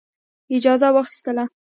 [0.55, 1.45] اجازه واخیستله.